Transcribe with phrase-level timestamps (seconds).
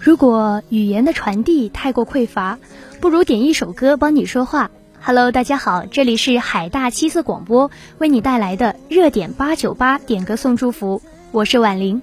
[0.00, 2.58] 如果语言的传递太过匮乏，
[3.00, 4.70] 不如点一首歌帮你说话。
[5.00, 11.02] Hello，大家好，这里是海大七色广播为你带来的热点八九八点歌送祝福，
[11.32, 12.02] 我是婉玲。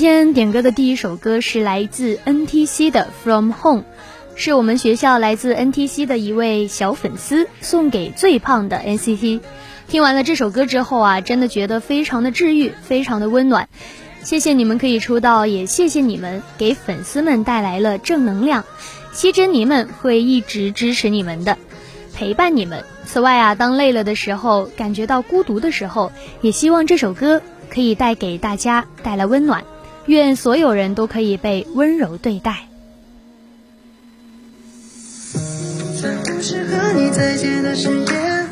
[0.00, 3.82] 今天点歌的第一首歌是来自 NTC 的《From Home》，
[4.34, 9.40] 是我们学校来自 NTC 的一位小粉丝送给最胖的 NCT。
[9.88, 13.68] 听完了这首歌之后啊，真的觉得非常的治愈，非常的温暖。
[14.22, 18.64] 谢谢你们可以出道，也谢谢你们给粉丝们带来了正能量。
[19.12, 21.58] 希珍妮们会一直支持你们的，
[22.14, 22.86] 陪伴你们。
[23.04, 27.42] 此外啊，当累了的时候，感觉到孤独的时候，也希望这首歌。
[27.72, 29.62] 可以带给大家带来温暖，
[30.06, 32.66] 愿所有人都可以被温柔对待。
[36.02, 38.46] 在故事和你再见的时间，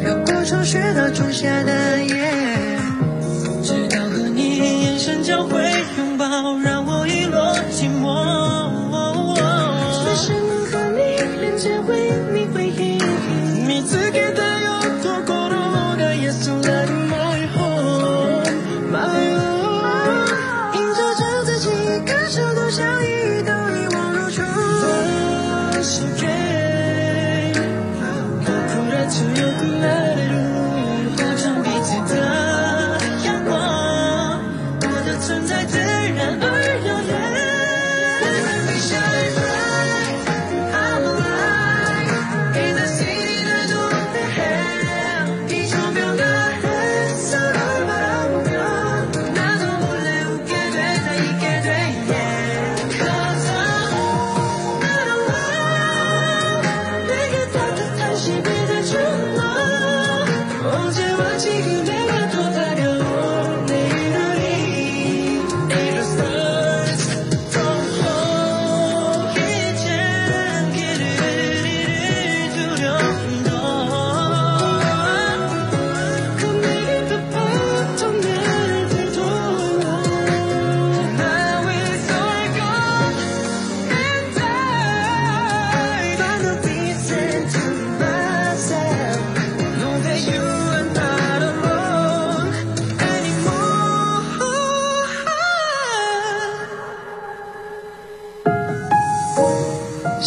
[0.00, 2.57] 飘过初雪到仲夏的夜，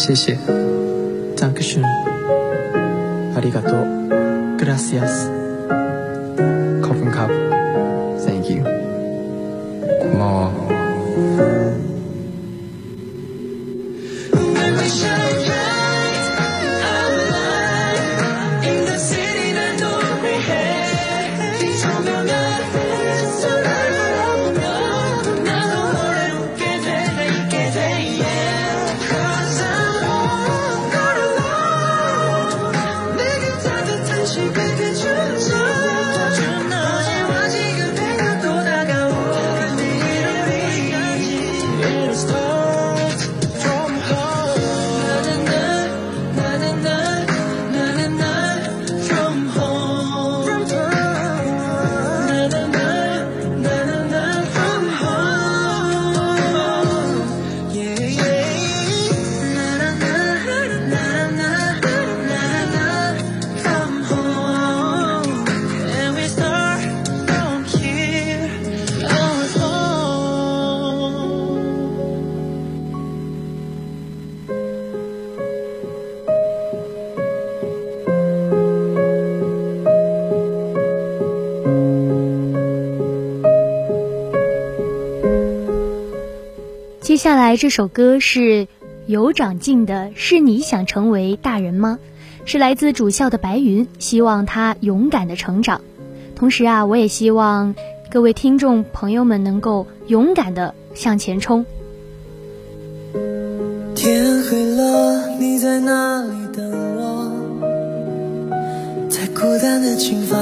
[0.02, 0.36] 谢谢。
[1.36, 1.84] Dankeschön。
[3.36, 4.56] ありがとう。
[4.56, 5.30] Gracias。
[6.82, 7.61] Kopf und Kopf。
[87.12, 88.68] 接下来这首歌是
[89.04, 91.98] 有长进的，是你想成为大人吗？
[92.46, 95.82] 是来自主校的白云，希望他勇敢的成长。
[96.34, 97.74] 同时啊，我也希望
[98.10, 101.66] 各位听众朋友们能够勇敢的向前冲。
[103.94, 107.30] 天黑了，你在哪里等我？
[109.10, 110.40] 在孤单的琴房，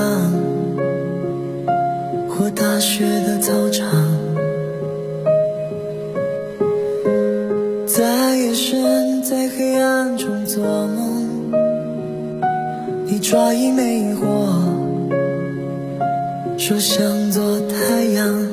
[2.29, 4.10] 或大雪的操场。
[10.61, 11.53] 做梦。
[13.07, 14.27] 你抓一枚萤火
[16.59, 18.47] 说想做太阳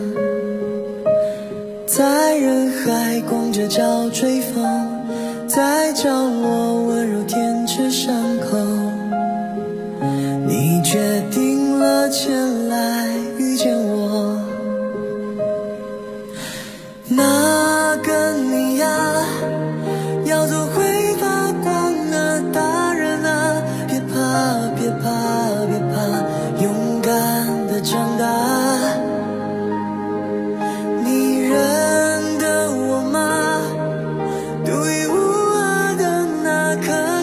[1.85, 4.63] 在人海光着脚追风
[5.47, 6.76] 在角落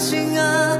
[0.05, 0.79] 心啊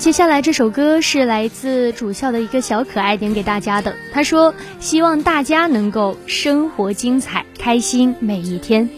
[0.00, 8.88] 接下来这首歌是来自主校的一个小可爱点给大家的，他说希望大家能够生活精彩，开心每一天。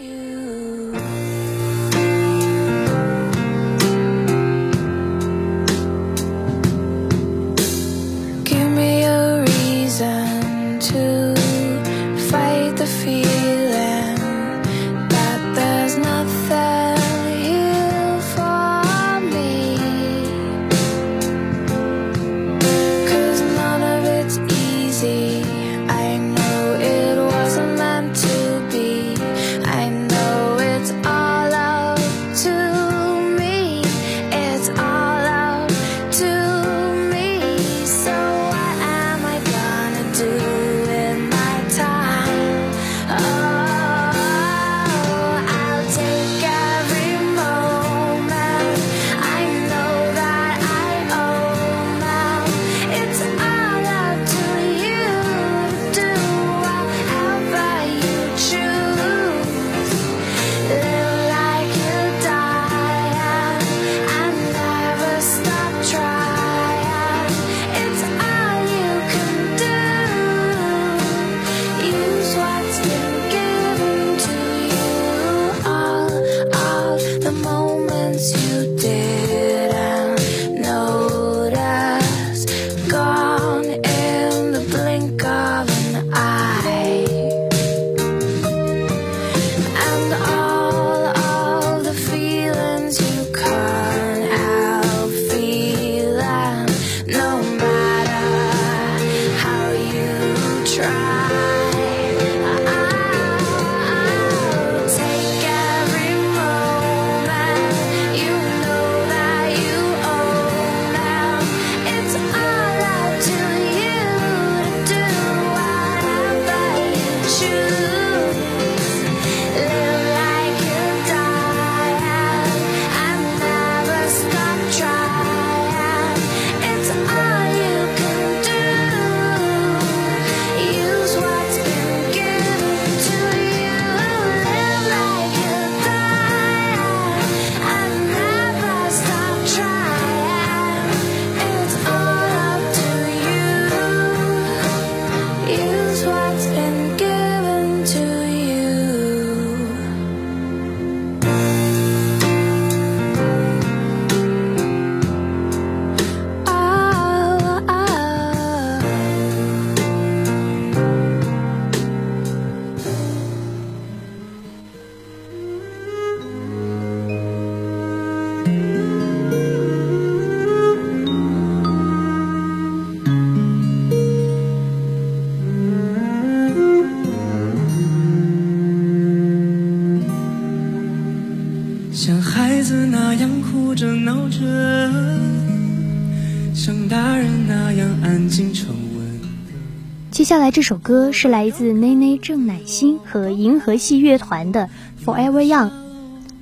[190.62, 194.70] 这首歌是来自内内郑乃馨和银河系乐团的
[195.04, 195.66] 《Forever Young》，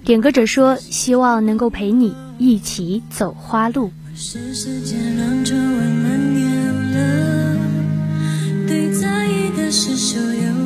[0.04, 3.90] 点歌者说希望能够陪你一起走花路。
[8.68, 10.59] 对在意的事手有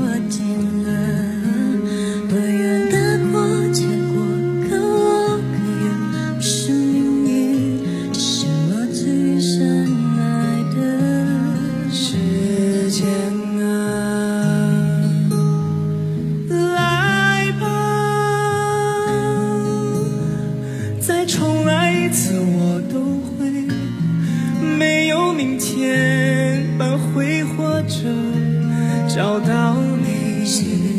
[25.59, 28.09] 天般挥霍着
[29.09, 30.94] 找到你。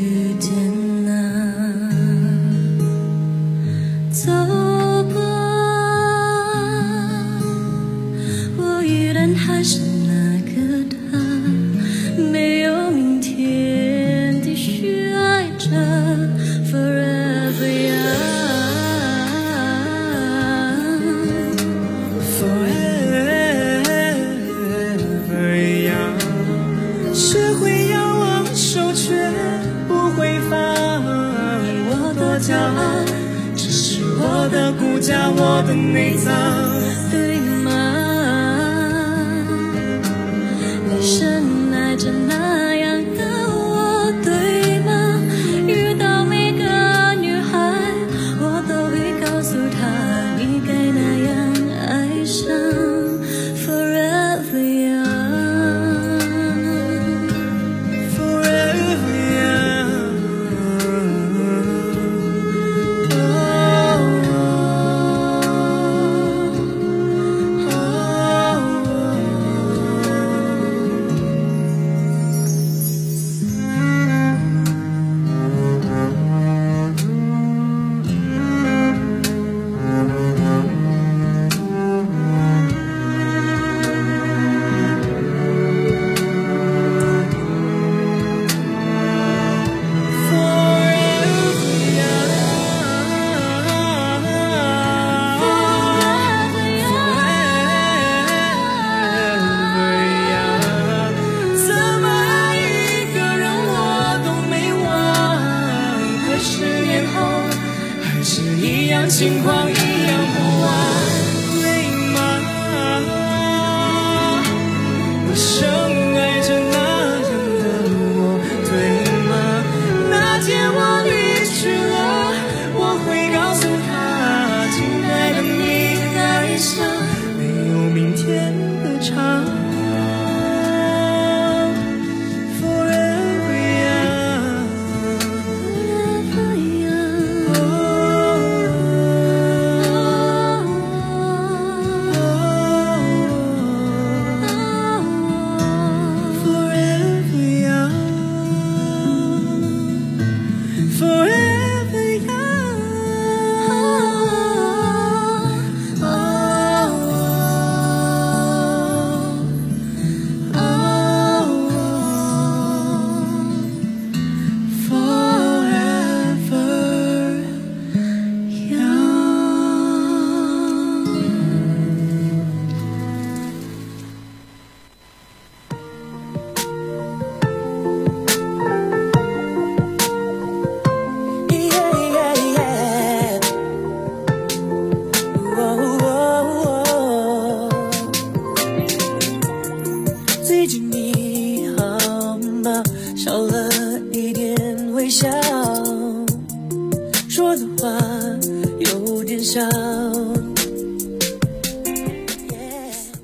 [35.06, 36.75] 下我的内脏。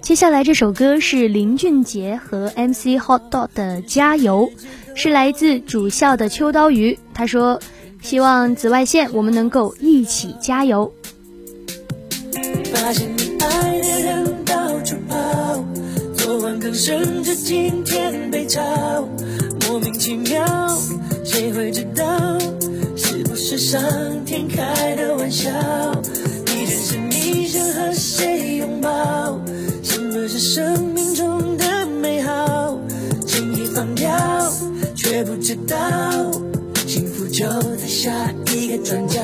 [0.02, 4.52] 接下来这首歌是林俊杰和 mc hotdog 的加油
[4.94, 7.60] 是来自主校的秋刀鱼他说
[8.02, 10.92] 希望紫外线我们能够一起加油。
[12.74, 15.64] 发现你爱的人到处跑
[16.18, 18.62] 昨晚刚升职今天被炒
[19.68, 20.46] 莫名其妙
[21.24, 22.61] 谁会知道？
[23.22, 23.80] 是不是上
[24.26, 25.52] 天开的玩笑？
[26.48, 29.40] 你真是你想和谁拥抱？
[29.84, 32.80] 什么是生命中的美好？
[33.28, 34.12] 轻易放掉，
[34.96, 35.78] 却不知道，
[36.88, 37.46] 幸福就
[37.78, 38.12] 在下
[38.56, 39.22] 一个转角。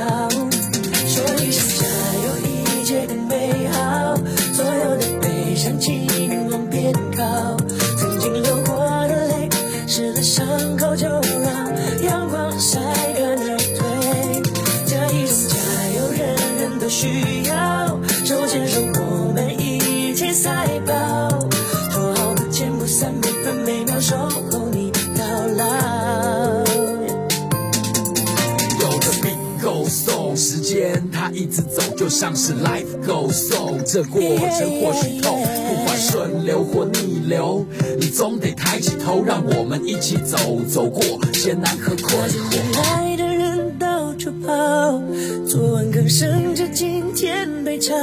[31.77, 33.79] 走，就像是 life go slow。
[33.85, 37.63] 这过程或许痛，不管顺流或逆流，
[37.99, 42.81] 你总得抬起头，让我们一起走，走过艰难和困惑。
[42.81, 44.99] 爱的人到处跑，
[45.47, 47.93] 昨晚刚升职，今天被炒，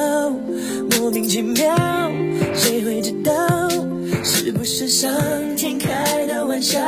[0.93, 1.77] 莫名其妙，
[2.55, 3.69] 谁会知道？
[4.23, 5.11] 是不是上
[5.57, 6.79] 天开的玩笑？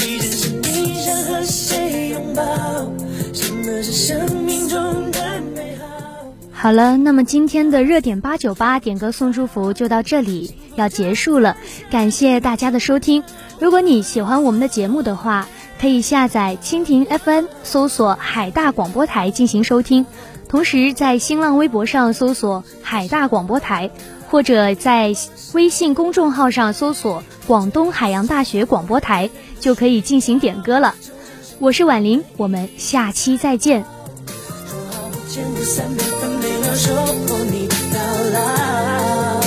[0.00, 2.44] 你真是你想和谁拥抱？
[3.32, 5.10] 什么是生命中
[6.58, 6.72] 好？
[6.72, 11.56] 了，那么今天的热点八九八点歌送祝福就到这里要结束了，
[11.90, 13.22] 感谢大家的收听。
[13.60, 15.46] 如果你喜欢我们的节目的话，
[15.80, 20.06] 可以下载蜻蜓 FM，搜索海大广播台进行收听。
[20.48, 23.90] 同时在新浪微博上搜索海大广播台，
[24.28, 25.14] 或者在
[25.52, 29.28] 微信公众号上搜索广东海洋大学广播台，
[29.60, 30.94] 就可以进行点歌了。
[31.58, 33.84] 我是婉玲，我们下期再见。
[36.76, 37.98] 守候你到
[38.32, 39.40] 老。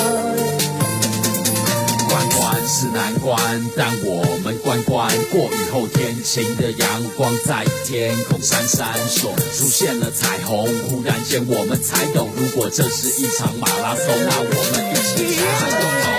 [2.10, 3.38] 关关是难关，
[3.78, 10.68] 但我们关关过雨后天晴的阳光在天空闪闪烁，出现了彩虹。
[10.88, 16.19] 忽然间我们才懂，如果这是一场马拉松，那我们一起来